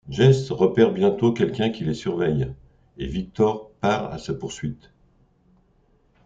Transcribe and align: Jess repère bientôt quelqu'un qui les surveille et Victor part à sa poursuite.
Jess 0.09 0.49
repère 0.51 0.91
bientôt 0.91 1.31
quelqu'un 1.31 1.69
qui 1.69 1.83
les 1.83 1.93
surveille 1.93 2.51
et 2.97 3.05
Victor 3.05 3.69
part 3.81 4.11
à 4.11 4.17
sa 4.17 4.33
poursuite. 4.33 4.91